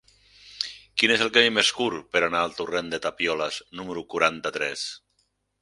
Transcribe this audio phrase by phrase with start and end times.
[1.01, 4.91] Quin és el camí més curt per anar al torrent de Tapioles número quaranta-tres?